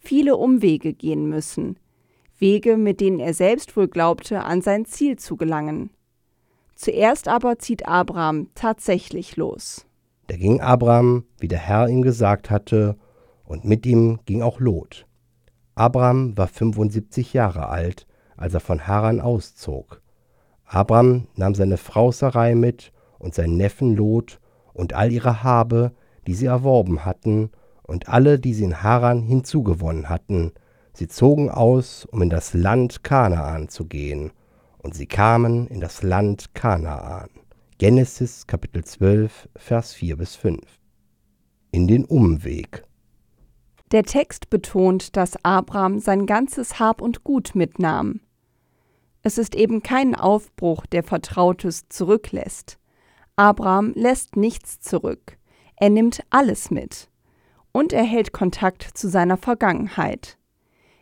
viele 0.00 0.36
Umwege 0.36 0.92
gehen 0.92 1.28
müssen, 1.28 1.78
Wege, 2.36 2.76
mit 2.76 3.00
denen 3.00 3.20
er 3.20 3.32
selbst 3.32 3.76
wohl 3.76 3.86
glaubte, 3.86 4.42
an 4.42 4.60
sein 4.60 4.86
Ziel 4.86 5.20
zu 5.20 5.36
gelangen. 5.36 5.90
Zuerst 6.82 7.28
aber 7.28 7.60
zieht 7.60 7.86
Abraham 7.86 8.48
tatsächlich 8.56 9.36
los. 9.36 9.86
Da 10.26 10.36
ging 10.36 10.60
Abraham, 10.60 11.26
wie 11.38 11.46
der 11.46 11.60
Herr 11.60 11.86
ihm 11.86 12.02
gesagt 12.02 12.50
hatte, 12.50 12.96
und 13.44 13.64
mit 13.64 13.86
ihm 13.86 14.18
ging 14.24 14.42
auch 14.42 14.58
Lot. 14.58 15.06
Abraham 15.76 16.36
war 16.36 16.48
75 16.48 17.34
Jahre 17.34 17.68
alt, 17.68 18.08
als 18.36 18.54
er 18.54 18.58
von 18.58 18.84
Haran 18.84 19.20
auszog. 19.20 20.02
Abraham 20.64 21.28
nahm 21.36 21.54
seine 21.54 21.76
Frau 21.76 22.10
Sarai 22.10 22.56
mit 22.56 22.90
und 23.20 23.32
seinen 23.32 23.56
Neffen 23.56 23.94
Lot 23.94 24.40
und 24.72 24.92
all 24.92 25.12
ihre 25.12 25.44
Habe, 25.44 25.92
die 26.26 26.34
sie 26.34 26.46
erworben 26.46 27.04
hatten, 27.04 27.52
und 27.84 28.08
alle, 28.08 28.40
die 28.40 28.54
sie 28.54 28.64
in 28.64 28.82
Haran 28.82 29.22
hinzugewonnen 29.22 30.08
hatten. 30.08 30.50
Sie 30.94 31.06
zogen 31.06 31.48
aus, 31.48 32.06
um 32.06 32.22
in 32.22 32.30
das 32.30 32.54
Land 32.54 33.04
Kanaan 33.04 33.68
zu 33.68 33.84
gehen, 33.84 34.32
und 34.82 34.94
sie 34.94 35.06
kamen 35.06 35.66
in 35.68 35.80
das 35.80 36.02
Land 36.02 36.54
Kanaan. 36.54 37.30
Genesis 37.78 38.46
Kapitel 38.46 38.84
12, 38.84 39.48
Vers 39.56 39.94
4 39.94 40.16
bis 40.16 40.36
5. 40.36 40.60
In 41.70 41.88
den 41.88 42.04
Umweg. 42.04 42.84
Der 43.92 44.04
Text 44.04 44.50
betont, 44.50 45.16
dass 45.16 45.42
Abraham 45.44 45.98
sein 45.98 46.26
ganzes 46.26 46.78
Hab 46.78 47.00
und 47.00 47.24
Gut 47.24 47.54
mitnahm. 47.54 48.20
Es 49.22 49.38
ist 49.38 49.54
eben 49.54 49.82
kein 49.82 50.14
Aufbruch, 50.14 50.86
der 50.86 51.02
Vertrautes 51.02 51.88
zurücklässt. 51.88 52.78
Abraham 53.36 53.92
lässt 53.94 54.36
nichts 54.36 54.80
zurück. 54.80 55.38
Er 55.76 55.90
nimmt 55.90 56.22
alles 56.30 56.70
mit. 56.70 57.08
Und 57.72 57.92
er 57.92 58.04
hält 58.04 58.32
Kontakt 58.32 58.82
zu 58.82 59.08
seiner 59.08 59.36
Vergangenheit. 59.36 60.38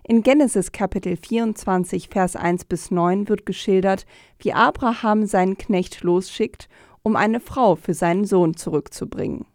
In 0.02 0.22
Genesis 0.22 0.72
Kapitel 0.72 1.16
24, 1.16 2.08
Vers 2.08 2.34
1 2.34 2.64
bis 2.64 2.90
9 2.90 3.28
wird 3.28 3.44
geschildert, 3.44 4.06
wie 4.38 4.52
Abraham 4.52 5.26
seinen 5.26 5.58
Knecht 5.58 6.02
losschickt, 6.02 6.68
um 7.02 7.16
eine 7.16 7.40
Frau 7.40 7.76
für 7.76 7.94
seinen 7.94 8.24
Sohn 8.24 8.56
zurückzubringen. 8.56 9.46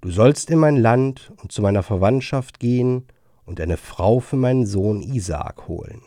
Du 0.00 0.10
sollst 0.10 0.50
in 0.50 0.58
mein 0.58 0.76
Land 0.76 1.32
und 1.42 1.52
zu 1.52 1.60
meiner 1.60 1.82
Verwandtschaft 1.82 2.60
gehen 2.60 3.06
und 3.44 3.60
eine 3.60 3.76
Frau 3.76 4.20
für 4.20 4.36
meinen 4.36 4.64
Sohn 4.64 5.02
Isaak 5.02 5.68
holen. 5.68 6.02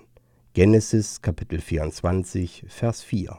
Genesis 0.54 1.22
Kapitel 1.22 1.60
24, 1.60 2.66
Vers 2.68 3.04
4. 3.04 3.38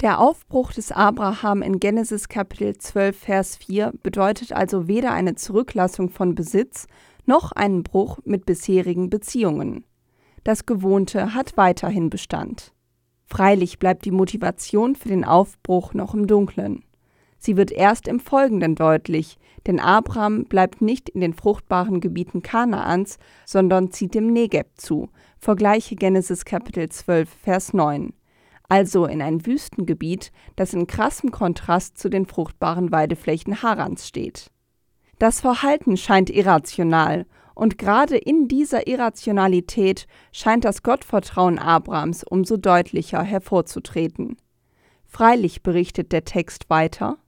Der 0.00 0.20
Aufbruch 0.20 0.72
des 0.72 0.92
Abraham 0.92 1.62
in 1.62 1.80
Genesis 1.80 2.28
Kapitel 2.28 2.76
12, 2.76 3.16
Vers 3.16 3.56
4 3.56 3.92
bedeutet 4.02 4.52
also 4.52 4.86
weder 4.86 5.12
eine 5.12 5.34
Zurücklassung 5.34 6.10
von 6.10 6.34
Besitz 6.34 6.88
noch 7.26 7.52
einen 7.52 7.82
Bruch 7.82 8.18
mit 8.24 8.46
bisherigen 8.46 9.10
Beziehungen. 9.10 9.84
Das 10.44 10.66
Gewohnte 10.66 11.34
hat 11.34 11.56
weiterhin 11.56 12.10
Bestand. 12.10 12.72
Freilich 13.26 13.78
bleibt 13.78 14.04
die 14.04 14.10
Motivation 14.10 14.94
für 14.96 15.08
den 15.08 15.24
Aufbruch 15.24 15.94
noch 15.94 16.14
im 16.14 16.26
Dunkeln. 16.26 16.84
Sie 17.38 17.56
wird 17.56 17.72
erst 17.72 18.08
im 18.08 18.20
Folgenden 18.20 18.74
deutlich, 18.74 19.38
denn 19.66 19.80
Abraham 19.80 20.44
bleibt 20.44 20.80
nicht 20.80 21.10
in 21.10 21.20
den 21.20 21.34
fruchtbaren 21.34 22.00
Gebieten 22.00 22.42
Kanaans, 22.42 23.18
sondern 23.44 23.90
zieht 23.90 24.14
dem 24.14 24.32
Negeb 24.32 24.68
zu. 24.76 25.10
Vergleiche 25.38 25.96
Genesis 25.96 26.44
Kapitel 26.44 26.88
12, 26.88 27.28
Vers 27.28 27.74
9. 27.74 28.14
Also 28.68 29.04
in 29.04 29.20
ein 29.20 29.44
Wüstengebiet, 29.44 30.32
das 30.56 30.72
in 30.72 30.86
krassem 30.86 31.30
Kontrast 31.30 31.98
zu 31.98 32.08
den 32.08 32.24
fruchtbaren 32.24 32.92
Weideflächen 32.92 33.62
Harans 33.62 34.08
steht. 34.08 34.50
Das 35.18 35.40
Verhalten 35.40 35.96
scheint 35.96 36.30
irrational, 36.30 37.26
und 37.54 37.78
gerade 37.78 38.16
in 38.16 38.48
dieser 38.48 38.88
Irrationalität 38.88 40.08
scheint 40.32 40.64
das 40.64 40.82
Gottvertrauen 40.82 41.60
Abrams 41.60 42.24
umso 42.24 42.56
deutlicher 42.56 43.22
hervorzutreten. 43.22 44.36
Freilich 45.04 45.62
berichtet 45.62 46.10
der 46.10 46.24
Text 46.24 46.68
weiter, 46.68 47.18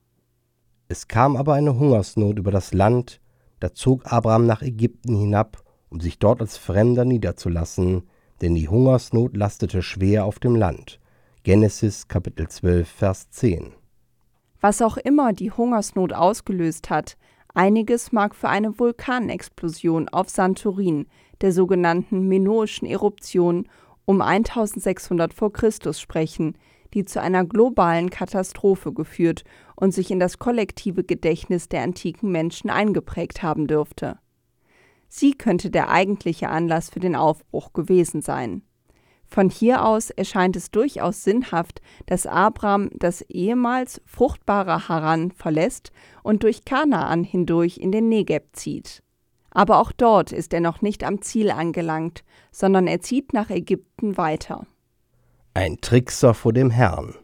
es 0.89 1.09
kam 1.09 1.35
aber 1.35 1.53
eine 1.53 1.77
Hungersnot 1.77 2.39
über 2.39 2.51
das 2.51 2.73
Land, 2.73 3.19
da 3.59 3.73
zog 3.73 4.09
Abraham 4.09 4.45
nach 4.45 4.61
Ägypten 4.61 5.17
hinab, 5.17 5.61
um 5.89 5.99
sich 5.99 6.17
dort 6.17 6.39
als 6.39 6.57
Fremder 6.57 7.03
niederzulassen, 7.03 8.03
denn 8.41 8.55
die 8.55 8.69
Hungersnot 8.69 9.35
lastete 9.35 9.81
schwer 9.81 10.23
auf 10.23 10.39
dem 10.39 10.55
Land. 10.55 10.99
Genesis 11.43 12.07
Kapitel 12.07 12.47
12, 12.47 12.87
Vers 12.87 13.29
10. 13.31 13.73
Was 14.61 14.81
auch 14.81 14.95
immer 14.95 15.33
die 15.33 15.51
Hungersnot 15.51 16.13
ausgelöst 16.13 16.89
hat, 16.89 17.17
einiges 17.57 18.11
mag 18.11 18.35
für 18.35 18.49
eine 18.49 18.77
Vulkanexplosion 18.77 20.09
auf 20.09 20.29
Santorin, 20.29 21.07
der 21.41 21.51
sogenannten 21.51 22.27
Minoischen 22.27 22.85
Eruption 22.85 23.67
um 24.05 24.21
1600 24.21 25.33
v. 25.33 25.49
Chr. 25.49 25.93
sprechen, 25.93 26.57
die 26.93 27.03
zu 27.03 27.19
einer 27.19 27.43
globalen 27.43 28.09
Katastrophe 28.09 28.93
geführt 28.93 29.43
und 29.75 29.93
sich 29.93 30.11
in 30.11 30.19
das 30.19 30.39
kollektive 30.39 31.03
Gedächtnis 31.03 31.67
der 31.67 31.81
antiken 31.81 32.31
Menschen 32.31 32.69
eingeprägt 32.69 33.43
haben 33.43 33.67
dürfte. 33.67 34.19
Sie 35.09 35.31
könnte 35.31 35.69
der 35.69 35.89
eigentliche 35.89 36.49
Anlass 36.49 36.89
für 36.89 36.99
den 36.99 37.15
Aufbruch 37.15 37.73
gewesen 37.73 38.21
sein. 38.21 38.61
Von 39.29 39.49
hier 39.49 39.85
aus 39.85 40.09
erscheint 40.09 40.55
es 40.55 40.71
durchaus 40.71 41.23
sinnhaft, 41.23 41.81
dass 42.05 42.25
Abraham 42.25 42.89
das 42.93 43.21
ehemals 43.21 44.01
fruchtbare 44.05 44.87
Haran 44.87 45.31
verlässt 45.31 45.91
und 46.23 46.43
durch 46.43 46.65
Kanaan 46.65 47.23
hindurch 47.23 47.77
in 47.77 47.91
den 47.91 48.09
Negeb 48.09 48.55
zieht. 48.55 49.03
Aber 49.51 49.79
auch 49.79 49.91
dort 49.91 50.31
ist 50.31 50.53
er 50.53 50.61
noch 50.61 50.81
nicht 50.81 51.03
am 51.03 51.21
Ziel 51.21 51.51
angelangt, 51.51 52.23
sondern 52.51 52.87
er 52.87 53.01
zieht 53.01 53.33
nach 53.33 53.49
Ägypten 53.49 54.17
weiter. 54.17 54.65
Ein 55.53 55.81
Trickser 55.81 56.33
vor 56.33 56.53
dem 56.53 56.69
Herrn. 56.69 57.15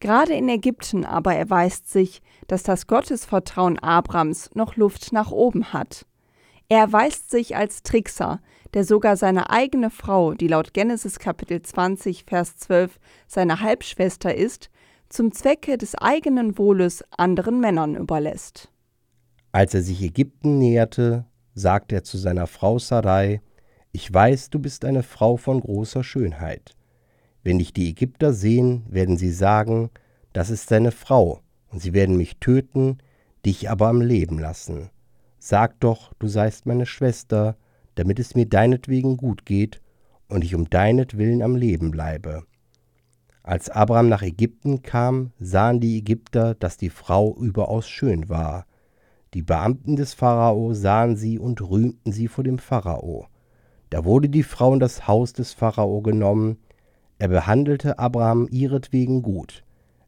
Gerade 0.00 0.34
in 0.34 0.48
Ägypten 0.48 1.04
aber 1.04 1.34
erweist 1.34 1.90
sich, 1.90 2.22
dass 2.46 2.62
das 2.62 2.86
Gottesvertrauen 2.86 3.78
Abrams 3.78 4.50
noch 4.54 4.76
Luft 4.76 5.12
nach 5.12 5.30
oben 5.30 5.72
hat. 5.72 6.06
Er 6.68 6.80
erweist 6.80 7.30
sich 7.30 7.56
als 7.56 7.82
Trickser, 7.82 8.40
der 8.74 8.84
sogar 8.84 9.16
seine 9.16 9.50
eigene 9.50 9.90
Frau, 9.90 10.34
die 10.34 10.48
laut 10.48 10.74
Genesis 10.74 11.18
Kapitel 11.18 11.62
20, 11.62 12.24
Vers 12.24 12.56
12 12.56 12.98
seine 13.26 13.60
Halbschwester 13.60 14.34
ist, 14.34 14.70
zum 15.08 15.32
Zwecke 15.32 15.78
des 15.78 15.94
eigenen 15.94 16.58
Wohles 16.58 17.02
anderen 17.16 17.60
Männern 17.60 17.94
überlässt. 17.94 18.70
Als 19.52 19.74
er 19.74 19.82
sich 19.82 20.02
Ägypten 20.02 20.58
näherte, 20.58 21.24
sagte 21.54 21.96
er 21.96 22.04
zu 22.04 22.18
seiner 22.18 22.46
Frau 22.46 22.78
Sarai, 22.78 23.40
Ich 23.92 24.12
weiß, 24.12 24.50
du 24.50 24.58
bist 24.58 24.84
eine 24.84 25.02
Frau 25.02 25.36
von 25.36 25.60
großer 25.60 26.04
Schönheit. 26.04 26.76
Wenn 27.42 27.58
dich 27.58 27.72
die 27.72 27.88
Ägypter 27.88 28.32
sehen, 28.32 28.84
werden 28.90 29.16
sie 29.16 29.32
sagen, 29.32 29.90
das 30.34 30.50
ist 30.50 30.68
seine 30.68 30.92
Frau, 30.92 31.40
und 31.70 31.80
sie 31.80 31.94
werden 31.94 32.16
mich 32.16 32.36
töten, 32.38 32.98
dich 33.46 33.70
aber 33.70 33.88
am 33.88 34.02
Leben 34.02 34.38
lassen. 34.38 34.90
Sag 35.38 35.80
doch, 35.80 36.12
du 36.18 36.28
seist 36.28 36.66
meine 36.66 36.84
Schwester, 36.84 37.56
damit 37.98 38.20
es 38.20 38.36
mir 38.36 38.46
deinetwegen 38.46 39.16
gut 39.16 39.44
geht 39.44 39.80
und 40.28 40.44
ich 40.44 40.54
um 40.54 40.70
deinetwillen 40.70 41.42
am 41.42 41.56
Leben 41.56 41.90
bleibe. 41.90 42.44
Als 43.42 43.70
Abraham 43.70 44.08
nach 44.08 44.22
Ägypten 44.22 44.82
kam, 44.82 45.32
sahen 45.40 45.80
die 45.80 45.98
Ägypter, 45.98 46.54
dass 46.54 46.76
die 46.76 46.90
Frau 46.90 47.34
überaus 47.36 47.88
schön 47.88 48.28
war. 48.28 48.66
Die 49.34 49.42
Beamten 49.42 49.96
des 49.96 50.14
Pharao 50.14 50.74
sahen 50.74 51.16
sie 51.16 51.38
und 51.38 51.60
rühmten 51.60 52.12
sie 52.12 52.28
vor 52.28 52.44
dem 52.44 52.58
Pharao. 52.58 53.26
Da 53.90 54.04
wurde 54.04 54.28
die 54.28 54.42
Frau 54.42 54.74
in 54.74 54.80
das 54.80 55.08
Haus 55.08 55.32
des 55.32 55.52
Pharao 55.52 56.00
genommen, 56.02 56.58
er 57.18 57.28
behandelte 57.28 57.98
Abraham 57.98 58.46
ihretwegen 58.48 59.22
gut. 59.22 59.64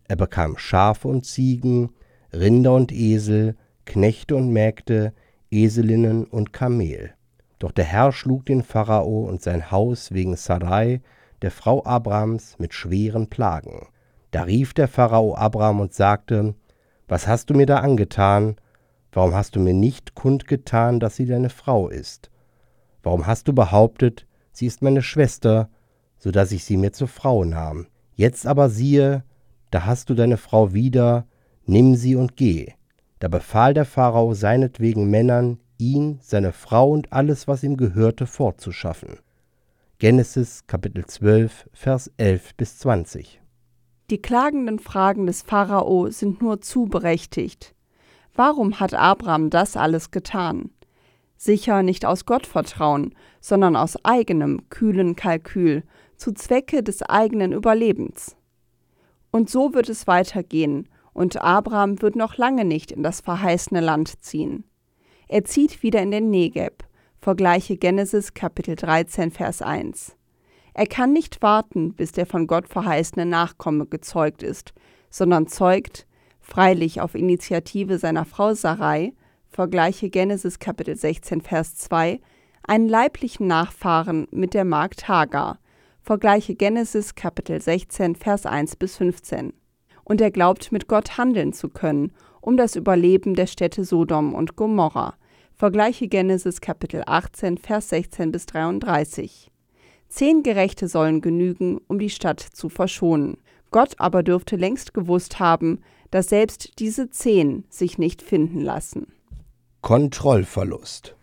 Er 0.06 0.14
bekam 0.14 0.56
Schafe 0.58 1.08
und 1.08 1.26
Ziegen, 1.26 1.90
Rinder 2.32 2.74
und 2.74 2.92
Esel, 2.92 3.56
Knechte 3.84 4.36
und 4.36 4.50
Mägde, 4.52 5.12
Eselinnen 5.50 6.24
und 6.24 6.52
Kamel. 6.52 7.14
Doch 7.60 7.70
der 7.70 7.84
Herr 7.84 8.10
schlug 8.10 8.46
den 8.46 8.62
Pharao 8.62 9.26
und 9.28 9.42
sein 9.42 9.70
Haus 9.70 10.12
wegen 10.12 10.34
Sarai, 10.34 11.02
der 11.42 11.50
Frau 11.50 11.84
Abrahams, 11.84 12.58
mit 12.58 12.74
schweren 12.74 13.28
Plagen. 13.28 13.86
Da 14.30 14.42
rief 14.42 14.74
der 14.74 14.88
Pharao 14.88 15.36
Abraham 15.36 15.80
und 15.80 15.94
sagte, 15.94 16.54
Was 17.06 17.28
hast 17.28 17.50
du 17.50 17.54
mir 17.54 17.66
da 17.66 17.76
angetan? 17.76 18.56
Warum 19.12 19.34
hast 19.34 19.56
du 19.56 19.60
mir 19.60 19.74
nicht 19.74 20.14
kundgetan, 20.14 21.00
dass 21.00 21.16
sie 21.16 21.26
deine 21.26 21.50
Frau 21.50 21.88
ist? 21.88 22.30
Warum 23.02 23.26
hast 23.26 23.46
du 23.46 23.52
behauptet, 23.52 24.26
sie 24.52 24.66
ist 24.66 24.82
meine 24.82 25.02
Schwester, 25.02 25.68
so 26.16 26.30
dass 26.30 26.52
ich 26.52 26.64
sie 26.64 26.78
mir 26.78 26.92
zur 26.92 27.08
Frau 27.08 27.44
nahm. 27.44 27.88
Jetzt 28.14 28.46
aber 28.46 28.70
siehe, 28.70 29.22
da 29.70 29.84
hast 29.84 30.08
du 30.08 30.14
deine 30.14 30.38
Frau 30.38 30.72
wieder, 30.72 31.26
nimm 31.66 31.94
sie 31.94 32.16
und 32.16 32.36
geh. 32.36 32.72
Da 33.18 33.28
befahl 33.28 33.74
der 33.74 33.84
Pharao 33.84 34.32
seinetwegen 34.32 35.10
Männern, 35.10 35.58
ihn, 35.80 36.18
seine 36.22 36.52
Frau 36.52 36.90
und 36.90 37.12
alles, 37.12 37.48
was 37.48 37.64
ihm 37.64 37.76
gehörte, 37.76 38.26
fortzuschaffen. 38.26 39.18
Genesis 39.98 40.66
Kapitel 40.66 41.04
12, 41.04 41.68
Vers 41.72 42.10
11 42.16 42.54
bis 42.54 42.78
20. 42.78 43.40
Die 44.10 44.22
klagenden 44.22 44.78
Fragen 44.78 45.26
des 45.26 45.42
Pharao 45.42 46.10
sind 46.10 46.40
nur 46.40 46.60
zu 46.60 46.86
berechtigt. 46.86 47.74
Warum 48.34 48.80
hat 48.80 48.94
Abraham 48.94 49.50
das 49.50 49.76
alles 49.76 50.10
getan? 50.10 50.70
Sicher 51.36 51.82
nicht 51.82 52.04
aus 52.04 52.26
Gottvertrauen, 52.26 53.14
sondern 53.40 53.76
aus 53.76 54.04
eigenem 54.04 54.68
kühlen 54.68 55.16
Kalkül, 55.16 55.84
zu 56.16 56.32
Zwecke 56.32 56.82
des 56.82 57.02
eigenen 57.02 57.52
Überlebens. 57.52 58.36
Und 59.30 59.48
so 59.48 59.74
wird 59.74 59.88
es 59.88 60.06
weitergehen, 60.06 60.88
und 61.12 61.40
Abraham 61.40 62.02
wird 62.02 62.16
noch 62.16 62.36
lange 62.36 62.64
nicht 62.64 62.92
in 62.92 63.02
das 63.02 63.20
verheißene 63.20 63.80
Land 63.80 64.22
ziehen. 64.22 64.64
Er 65.32 65.44
zieht 65.44 65.84
wieder 65.84 66.02
in 66.02 66.10
den 66.10 66.28
Negeb, 66.28 66.82
vergleiche 67.20 67.76
Genesis 67.76 68.34
Kapitel 68.34 68.74
13 68.74 69.30
Vers 69.30 69.62
1. 69.62 70.16
Er 70.74 70.86
kann 70.88 71.12
nicht 71.12 71.40
warten, 71.40 71.94
bis 71.94 72.10
der 72.10 72.26
von 72.26 72.48
Gott 72.48 72.66
verheißene 72.66 73.24
Nachkomme 73.26 73.86
gezeugt 73.86 74.42
ist, 74.42 74.72
sondern 75.08 75.46
zeugt, 75.46 76.08
freilich 76.40 77.00
auf 77.00 77.14
Initiative 77.14 77.98
seiner 77.98 78.24
Frau 78.24 78.54
Sarai, 78.54 79.12
vergleiche 79.48 80.10
Genesis 80.10 80.58
Kapitel 80.58 80.96
16 80.96 81.42
Vers 81.42 81.76
2, 81.76 82.20
einen 82.66 82.88
leiblichen 82.88 83.46
Nachfahren 83.46 84.26
mit 84.32 84.52
der 84.52 84.64
Magd 84.64 85.06
Hagar, 85.06 85.60
vergleiche 86.02 86.56
Genesis 86.56 87.14
Kapitel 87.14 87.60
16 87.60 88.16
Vers 88.16 88.46
1 88.46 88.74
bis 88.74 88.96
15. 88.96 89.52
Und 90.02 90.20
er 90.20 90.32
glaubt, 90.32 90.72
mit 90.72 90.88
Gott 90.88 91.18
handeln 91.18 91.52
zu 91.52 91.68
können, 91.68 92.10
um 92.40 92.56
das 92.56 92.74
Überleben 92.74 93.34
der 93.34 93.46
Städte 93.46 93.84
Sodom 93.84 94.34
und 94.34 94.56
Gomorra, 94.56 95.14
vergleiche 95.60 96.08
Genesis 96.08 96.62
Kapitel 96.62 97.02
18 97.04 97.58
Vers 97.58 97.90
16 97.90 98.32
bis 98.32 98.46
33. 98.46 99.50
Zehn 100.08 100.42
Gerechte 100.42 100.88
sollen 100.88 101.20
genügen, 101.20 101.82
um 101.86 101.98
die 101.98 102.08
Stadt 102.08 102.40
zu 102.40 102.70
verschonen. 102.70 103.36
Gott 103.70 103.92
aber 103.98 104.22
dürfte 104.22 104.56
längst 104.56 104.94
gewusst 104.94 105.38
haben, 105.38 105.82
dass 106.10 106.30
selbst 106.30 106.78
diese 106.78 107.10
zehn 107.10 107.64
sich 107.68 107.98
nicht 107.98 108.22
finden 108.22 108.62
lassen. 108.62 109.12
Kontrollverlust. 109.82 111.14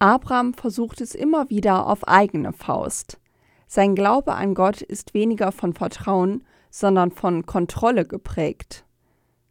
Abraham 0.00 0.54
versucht 0.54 1.00
es 1.00 1.14
immer 1.14 1.48
wieder 1.48 1.86
auf 1.86 2.08
eigene 2.08 2.52
Faust. 2.52 3.20
Sein 3.68 3.94
Glaube 3.94 4.34
an 4.34 4.54
Gott 4.54 4.82
ist 4.82 5.14
weniger 5.14 5.52
von 5.52 5.72
Vertrauen, 5.72 6.42
sondern 6.68 7.12
von 7.12 7.46
Kontrolle 7.46 8.04
geprägt. 8.06 8.84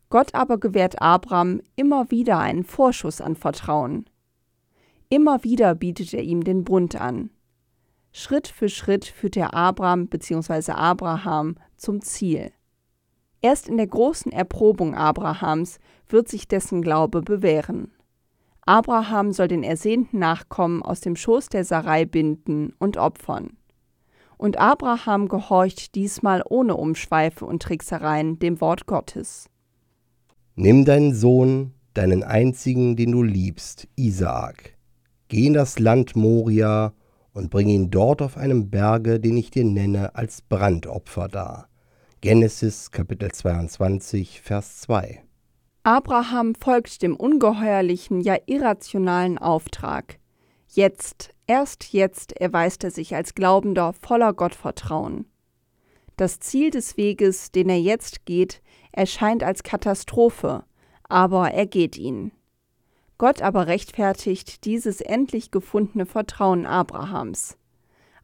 Gott 0.10 0.36
aber 0.36 0.60
gewährt 0.60 1.02
Abraham 1.02 1.62
immer 1.78 2.12
wieder 2.12 2.40
einen 2.40 2.66
Vorschuss 2.66 3.22
an 3.22 3.38
Vertrauen. 3.38 4.06
Immer 5.14 5.44
wieder 5.44 5.76
bietet 5.76 6.16
er 6.16 6.24
ihm 6.24 6.44
den 6.44 6.64
Bund 6.64 7.00
an. 7.00 7.30
Schritt 8.12 8.48
für 8.48 8.68
Schritt 8.68 9.06
führt 9.06 9.38
er 9.38 9.54
Abraham 9.54 10.08
bzw. 10.08 10.72
Abraham 10.72 11.58
zum 11.78 12.02
Ziel. 12.02 12.52
Erst 13.40 13.70
in 13.70 13.78
der 13.78 13.86
großen 13.86 14.32
Erprobung 14.32 14.96
Abrahams 14.96 15.78
wird 16.10 16.28
sich 16.30 16.48
dessen 16.48 16.82
Glaube 16.82 17.22
bewähren. 17.22 17.92
Abraham 18.62 19.34
soll 19.34 19.48
den 19.50 19.62
ersehnten 19.62 20.18
Nachkommen 20.18 20.82
aus 20.82 21.02
dem 21.02 21.16
Schoß 21.16 21.50
der 21.50 21.64
Sarai 21.64 22.06
binden 22.06 22.74
und 22.80 22.98
opfern. 22.98 23.58
Und 24.38 24.58
Abraham 24.58 25.28
gehorcht 25.28 25.94
diesmal 25.94 26.42
ohne 26.50 26.76
Umschweife 26.76 27.46
und 27.46 27.62
Tricksereien 27.62 28.40
dem 28.40 28.60
Wort 28.62 28.88
Gottes. 28.88 29.48
Nimm 30.56 30.86
deinen 30.86 31.14
Sohn, 31.14 31.76
deinen 31.94 32.24
einzigen, 32.24 32.96
den 32.96 33.12
du 33.12 33.22
liebst, 33.22 33.88
Isaak, 33.96 34.74
geh 35.34 35.48
in 35.48 35.54
das 35.54 35.80
Land 35.80 36.16
Moria 36.16 36.94
und 37.34 37.50
bring 37.50 37.68
ihn 37.68 37.90
dort 37.90 38.22
auf 38.22 38.38
einem 38.38 38.70
Berge, 38.70 39.20
den 39.20 39.36
ich 39.36 39.50
dir 39.50 39.64
nenne, 39.64 40.14
als 40.14 40.44
Brandopfer 40.44 41.28
dar. 41.28 41.70
Genesis 42.22 42.92
Kapitel 42.92 43.32
22, 43.32 44.42
Vers 44.42 44.82
2. 44.82 45.24
Abraham 45.82 46.54
folgt 46.54 47.02
dem 47.02 47.16
ungeheuerlichen, 47.16 48.22
ja 48.22 48.38
irrationalen 48.46 49.40
Auftrag. 49.40 50.20
Jetzt, 50.68 51.32
erst 51.48 51.94
jetzt 51.94 52.40
erweist 52.40 52.84
er 52.84 52.92
sich 52.92 53.16
als 53.16 53.34
Glaubender 53.34 53.94
voller 53.94 54.34
Gottvertrauen. 54.34 55.26
Das 56.16 56.42
Ziel 56.42 56.70
des 56.70 56.96
Weges, 56.96 57.52
den 57.52 57.70
er 57.70 57.80
jetzt 57.80 58.28
geht, 58.28 58.62
erscheint 58.92 59.42
als 59.42 59.64
Katastrophe, 59.64 60.64
aber 61.10 61.50
er 61.50 61.66
geht 61.66 61.98
ihn. 61.98 62.32
Gott 63.18 63.42
aber 63.42 63.68
rechtfertigt 63.68 64.66
dieses 64.66 65.02
endlich 65.02 65.52
gefundene 65.52 66.06
Vertrauen 66.06 66.66
Abrahams. 66.66 67.58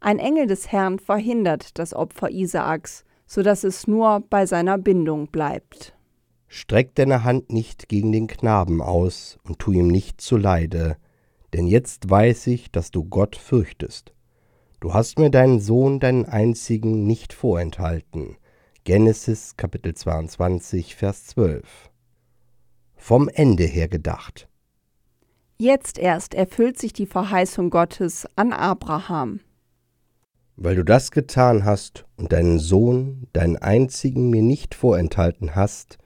Ein 0.01 0.19
Engel 0.19 0.47
des 0.47 0.71
Herrn 0.71 0.99
verhindert 0.99 1.77
das 1.77 1.93
Opfer 1.93 2.29
Isaaks, 2.31 3.05
so 3.25 3.43
dass 3.43 3.63
es 3.63 3.87
nur 3.87 4.23
bei 4.29 4.45
seiner 4.45 4.77
Bindung 4.77 5.27
bleibt. 5.27 5.95
Streck 6.47 6.95
deine 6.95 7.23
Hand 7.23 7.51
nicht 7.51 7.89
gegen 7.89 8.11
den 8.11 8.27
Knaben 8.27 8.81
aus 8.81 9.37
und 9.43 9.59
tu 9.59 9.71
ihm 9.71 9.87
nicht 9.87 10.19
zuleide, 10.19 10.97
denn 11.53 11.67
jetzt 11.67 12.09
weiß 12.09 12.47
ich, 12.47 12.71
dass 12.71 12.89
du 12.89 13.03
Gott 13.03 13.35
fürchtest. 13.35 14.13
Du 14.79 14.93
hast 14.93 15.19
mir 15.19 15.29
deinen 15.29 15.59
Sohn, 15.59 15.99
deinen 15.99 16.25
einzigen, 16.25 17.05
nicht 17.05 17.33
vorenthalten. 17.33 18.37
Genesis 18.83 19.57
Kapitel 19.57 19.93
22, 19.93 20.95
Vers 20.95 21.27
12. 21.27 21.91
Vom 22.95 23.29
Ende 23.29 23.65
her 23.65 23.87
gedacht. 23.87 24.48
Jetzt 25.61 25.99
erst 25.99 26.35
erfüllt 26.35 26.79
sich 26.79 26.93
die 26.93 27.05
Verheißung 27.05 27.69
Gottes 27.69 28.25
an 28.37 28.53
Abraham. 28.53 29.41
Weil 30.55 30.77
du 30.77 30.85
das 30.85 31.11
getan 31.11 31.65
hast 31.65 32.05
und 32.15 32.31
deinen 32.31 32.59
Sohn, 32.59 33.27
deinen 33.33 33.57
einzigen, 33.57 34.29
mir 34.29 34.41
nicht 34.41 34.73
vorenthalten 34.73 35.55
hast, 35.55 35.97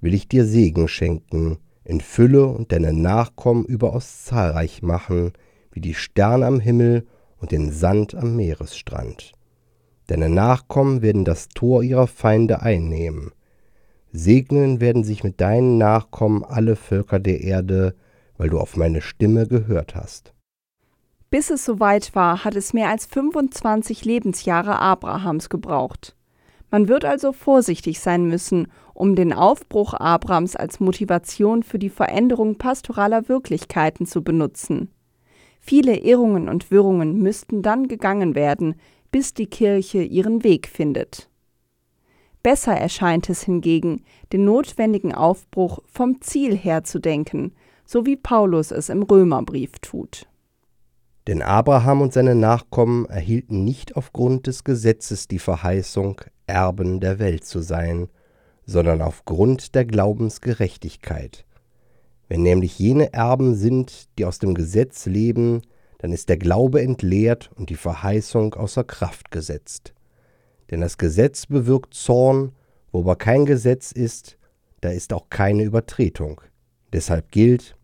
will 0.00 0.12
ich 0.12 0.26
dir 0.26 0.44
Segen 0.44 0.88
schenken, 0.88 1.58
in 1.84 2.00
Fülle 2.00 2.48
und 2.48 2.72
deine 2.72 2.92
Nachkommen 2.92 3.64
überaus 3.64 4.24
zahlreich 4.24 4.82
machen, 4.82 5.34
wie 5.70 5.80
die 5.80 5.94
Sterne 5.94 6.44
am 6.44 6.58
Himmel 6.58 7.06
und 7.36 7.52
den 7.52 7.70
Sand 7.70 8.16
am 8.16 8.34
Meeresstrand. 8.34 9.34
Deine 10.08 10.28
Nachkommen 10.28 11.00
werden 11.00 11.24
das 11.24 11.46
Tor 11.48 11.84
ihrer 11.84 12.08
Feinde 12.08 12.60
einnehmen. 12.60 13.30
Segnen 14.10 14.80
werden 14.80 15.04
sich 15.04 15.22
mit 15.22 15.40
deinen 15.40 15.78
Nachkommen 15.78 16.44
alle 16.44 16.74
Völker 16.74 17.20
der 17.20 17.42
Erde, 17.42 17.94
weil 18.38 18.50
du 18.50 18.58
auf 18.58 18.76
meine 18.76 19.00
Stimme 19.00 19.46
gehört 19.46 19.94
hast. 19.94 20.32
Bis 21.30 21.50
es 21.50 21.64
soweit 21.64 22.14
war, 22.14 22.44
hat 22.44 22.54
es 22.54 22.72
mehr 22.72 22.88
als 22.88 23.06
25 23.06 24.04
Lebensjahre 24.04 24.78
Abrahams 24.78 25.48
gebraucht. 25.48 26.16
Man 26.70 26.88
wird 26.88 27.04
also 27.04 27.32
vorsichtig 27.32 28.00
sein 28.00 28.26
müssen, 28.26 28.68
um 28.94 29.14
den 29.14 29.32
Aufbruch 29.32 29.94
Abrams 29.94 30.56
als 30.56 30.80
Motivation 30.80 31.62
für 31.62 31.78
die 31.78 31.90
Veränderung 31.90 32.56
pastoraler 32.56 33.28
Wirklichkeiten 33.28 34.06
zu 34.06 34.22
benutzen. 34.22 34.90
Viele 35.60 35.98
Irrungen 35.98 36.48
und 36.48 36.70
Wirrungen 36.70 37.18
müssten 37.20 37.62
dann 37.62 37.88
gegangen 37.88 38.34
werden, 38.34 38.76
bis 39.10 39.34
die 39.34 39.46
Kirche 39.46 40.02
ihren 40.02 40.44
Weg 40.44 40.68
findet. 40.68 41.28
Besser 42.42 42.76
erscheint 42.76 43.28
es 43.28 43.42
hingegen, 43.42 44.04
den 44.32 44.44
notwendigen 44.44 45.12
Aufbruch 45.12 45.80
vom 45.86 46.20
Ziel 46.20 46.56
her 46.56 46.84
zu 46.84 47.00
denken, 47.00 47.52
so 47.86 48.04
wie 48.04 48.16
Paulus 48.16 48.70
es 48.70 48.88
im 48.88 49.02
Römerbrief 49.02 49.78
tut. 49.80 50.26
Denn 51.26 51.42
Abraham 51.42 52.02
und 52.02 52.12
seine 52.12 52.34
Nachkommen 52.34 53.06
erhielten 53.06 53.64
nicht 53.64 53.96
aufgrund 53.96 54.46
des 54.46 54.64
Gesetzes 54.64 55.28
die 55.28 55.38
Verheißung, 55.38 56.20
Erben 56.46 57.00
der 57.00 57.18
Welt 57.18 57.44
zu 57.44 57.60
sein, 57.60 58.08
sondern 58.64 59.02
aufgrund 59.02 59.74
der 59.74 59.84
Glaubensgerechtigkeit. 59.84 61.44
Wenn 62.28 62.42
nämlich 62.42 62.78
jene 62.78 63.12
Erben 63.12 63.54
sind, 63.54 64.08
die 64.18 64.24
aus 64.24 64.38
dem 64.38 64.54
Gesetz 64.54 65.06
leben, 65.06 65.62
dann 65.98 66.12
ist 66.12 66.28
der 66.28 66.36
Glaube 66.36 66.82
entleert 66.82 67.50
und 67.56 67.70
die 67.70 67.76
Verheißung 67.76 68.54
außer 68.54 68.84
Kraft 68.84 69.30
gesetzt. 69.30 69.94
Denn 70.70 70.80
das 70.80 70.98
Gesetz 70.98 71.46
bewirkt 71.46 71.94
Zorn, 71.94 72.52
wo 72.92 73.00
aber 73.00 73.16
kein 73.16 73.46
Gesetz 73.46 73.92
ist, 73.92 74.38
da 74.80 74.90
ist 74.90 75.12
auch 75.12 75.30
keine 75.30 75.62
Übertretung. 75.62 76.40
Deshalb 76.92 77.30
gilt, 77.30 77.75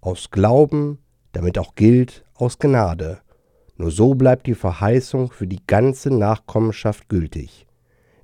aus 0.00 0.30
Glauben, 0.30 0.98
damit 1.32 1.58
auch 1.58 1.74
gilt, 1.74 2.24
aus 2.34 2.58
Gnade. 2.58 3.20
Nur 3.76 3.90
so 3.90 4.14
bleibt 4.14 4.46
die 4.46 4.54
Verheißung 4.54 5.30
für 5.30 5.46
die 5.46 5.64
ganze 5.66 6.10
Nachkommenschaft 6.10 7.08
gültig, 7.08 7.66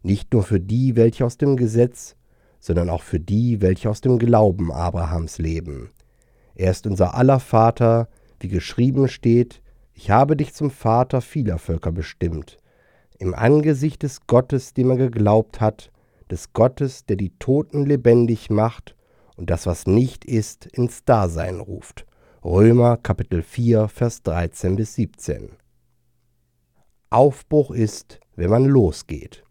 nicht 0.03 0.33
nur 0.33 0.43
für 0.43 0.61
die, 0.61 0.97
welche 0.97 1.25
aus 1.25 1.39
dem 1.39 1.57
Gesetz, 1.57 2.17
sondern 2.61 2.91
auch 2.91 3.03
für 3.03 3.21
die, 3.21 3.61
welche 3.63 3.91
aus 3.91 4.01
dem 4.01 4.19
Glauben 4.19 4.73
Abrahams 4.73 5.39
leben. 5.39 5.91
Er 6.55 6.71
ist 6.71 6.87
unser 6.87 7.15
aller 7.15 7.41
Vater, 7.41 8.09
wie 8.41 8.49
geschrieben 8.49 9.09
steht, 9.09 9.63
ich 9.93 10.11
habe 10.11 10.37
dich 10.37 10.53
zum 10.53 10.71
Vater 10.71 11.21
vieler 11.21 11.59
Völker 11.59 11.93
bestimmt, 11.93 12.59
im 13.19 13.35
Angesicht 13.35 14.03
des 14.03 14.27
Gottes, 14.27 14.75
dem 14.75 14.91
er 14.91 14.97
geglaubt 14.97 15.61
hat, 15.61 15.91
des 16.31 16.53
Gottes, 16.53 17.07
der 17.07 17.17
die 17.17 17.33
Toten 17.39 17.87
lebendig 17.87 18.51
macht 18.51 18.96
und 19.37 19.51
das, 19.51 19.67
was 19.67 19.87
nicht 19.87 20.25
ist, 20.25 20.67
ins 20.67 21.05
Dasein 21.05 21.61
ruft. 21.61 22.07
Römer 22.45 22.97
Kapitel 22.97 23.43
4, 23.43 23.89
Vers 23.89 24.23
13 24.23 24.77
bis 24.77 24.95
17. 24.95 25.51
Aufbruch 27.11 27.71
ist, 27.71 28.21
wenn 28.35 28.51
man 28.51 28.65
losgeht. 28.65 29.45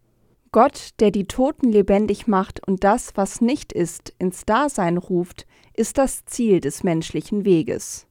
Gott, 0.52 0.90
der 1.00 1.10
die 1.10 1.26
Toten 1.26 1.70
lebendig 1.70 2.26
macht 2.26 2.66
und 2.66 2.84
das, 2.84 3.16
was 3.16 3.40
nicht 3.40 3.72
ist, 3.72 4.14
ins 4.18 4.44
Dasein 4.46 4.96
ruft, 4.96 5.46
ist 5.74 5.98
das 5.98 6.24
Ziel 6.24 6.60
des 6.60 6.82
menschlichen 6.82 7.44
Weges. 7.44 8.06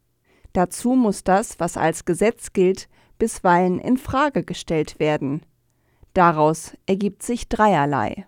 Dazu 0.53 0.93
muss 0.93 1.23
das, 1.23 1.59
was 1.59 1.77
als 1.77 2.05
Gesetz 2.05 2.53
gilt, 2.53 2.87
bisweilen 3.17 3.79
in 3.79 3.97
Frage 3.97 4.43
gestellt 4.43 4.99
werden. 4.99 5.45
Daraus 6.13 6.77
ergibt 6.85 7.23
sich 7.23 7.49
dreierlei. 7.49 8.27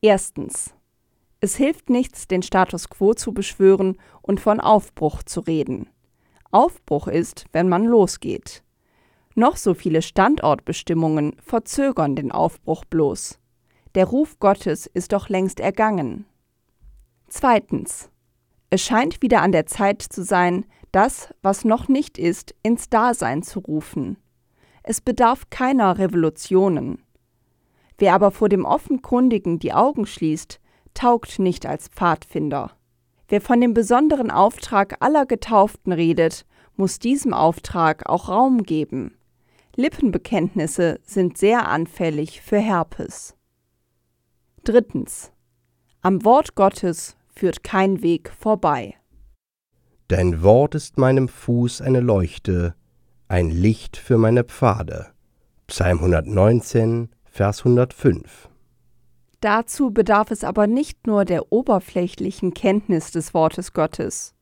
Erstens. 0.00 0.74
Es 1.44 1.56
hilft 1.56 1.90
nichts, 1.90 2.28
den 2.28 2.44
Status 2.44 2.88
quo 2.88 3.14
zu 3.14 3.34
beschwören 3.34 3.96
und 4.22 4.38
von 4.38 4.60
Aufbruch 4.60 5.24
zu 5.24 5.40
reden. 5.40 5.88
Aufbruch 6.52 7.08
ist, 7.08 7.46
wenn 7.50 7.68
man 7.68 7.84
losgeht. 7.84 8.62
Noch 9.34 9.56
so 9.56 9.74
viele 9.74 10.02
Standortbestimmungen 10.02 11.34
verzögern 11.40 12.14
den 12.14 12.30
Aufbruch 12.30 12.84
bloß. 12.84 13.40
Der 13.96 14.04
Ruf 14.04 14.38
Gottes 14.38 14.86
ist 14.86 15.12
doch 15.12 15.28
längst 15.28 15.58
ergangen. 15.58 16.26
Zweitens. 17.26 18.08
Es 18.70 18.82
scheint 18.82 19.20
wieder 19.20 19.42
an 19.42 19.50
der 19.50 19.66
Zeit 19.66 20.00
zu 20.00 20.22
sein, 20.22 20.64
das, 20.92 21.34
was 21.42 21.64
noch 21.64 21.88
nicht 21.88 22.18
ist, 22.18 22.54
ins 22.62 22.88
Dasein 22.88 23.42
zu 23.42 23.58
rufen. 23.58 24.16
Es 24.84 25.00
bedarf 25.00 25.50
keiner 25.50 25.98
Revolutionen. 25.98 27.02
Wer 27.98 28.14
aber 28.14 28.30
vor 28.30 28.48
dem 28.48 28.64
Offenkundigen 28.64 29.58
die 29.58 29.72
Augen 29.72 30.06
schließt, 30.06 30.60
taugt 30.94 31.38
nicht 31.38 31.66
als 31.66 31.88
Pfadfinder. 31.88 32.72
Wer 33.28 33.40
von 33.40 33.60
dem 33.60 33.74
besonderen 33.74 34.30
Auftrag 34.30 34.96
aller 35.00 35.26
Getauften 35.26 35.92
redet, 35.92 36.44
muss 36.76 36.98
diesem 36.98 37.32
Auftrag 37.32 38.08
auch 38.08 38.28
Raum 38.28 38.62
geben. 38.62 39.16
Lippenbekenntnisse 39.74 41.00
sind 41.02 41.38
sehr 41.38 41.68
anfällig 41.68 42.42
für 42.42 42.58
Herpes. 42.58 43.34
Drittens. 44.64 45.32
Am 46.02 46.24
Wort 46.24 46.54
Gottes 46.54 47.16
führt 47.34 47.64
kein 47.64 48.02
Weg 48.02 48.30
vorbei. 48.38 48.96
Dein 50.08 50.42
Wort 50.42 50.74
ist 50.74 50.98
meinem 50.98 51.28
Fuß 51.28 51.80
eine 51.80 52.00
Leuchte, 52.00 52.74
ein 53.28 53.50
Licht 53.50 53.96
für 53.96 54.18
meine 54.18 54.44
Pfade. 54.44 55.06
Psalm 55.68 55.98
119, 56.00 57.08
Vers 57.24 57.60
105. 57.60 58.50
Dazu 59.42 59.90
bedarf 59.90 60.30
es 60.30 60.44
aber 60.44 60.68
nicht 60.68 61.08
nur 61.08 61.24
der 61.24 61.50
oberflächlichen 61.52 62.54
Kenntnis 62.54 63.10
des 63.10 63.34
Wortes 63.34 63.72
Gottes. 63.72 64.36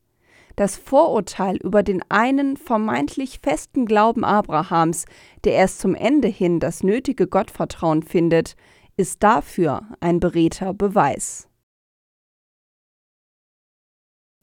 Das 0.55 0.77
Vorurteil 0.77 1.57
über 1.57 1.81
den 1.81 2.03
einen 2.09 2.55
vermeintlich 2.55 3.39
festen 3.41 3.87
Glauben 3.87 4.23
Abrahams, 4.23 5.05
der 5.43 5.53
erst 5.53 5.79
zum 5.79 5.95
Ende 5.95 6.27
hin 6.27 6.59
das 6.59 6.83
nötige 6.83 7.25
Gottvertrauen 7.25 8.03
findet, 8.03 8.55
ist 8.95 9.23
dafür 9.23 9.81
ein 10.01 10.19
beredter 10.19 10.71
Beweis. 10.75 11.47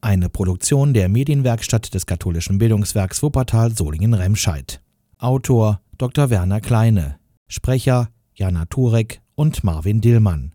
Eine 0.01 0.29
Produktion 0.29 0.93
der 0.93 1.09
Medienwerkstatt 1.09 1.95
des 1.95 2.07
katholischen 2.07 2.59
Bildungswerks 2.59 3.23
Wuppertal 3.23 3.77
Solingen-Remscheid. 3.77 4.81
Autor 5.19 5.81
Dr. 5.99 6.31
Werner 6.31 6.61
Kleine. 6.61 7.21
Sprecher 7.47 8.09
Jana 8.39 8.67
Turek 8.67 9.21
und 9.35 9.65
Marvin 9.65 10.01
Dillmann. 10.01 10.53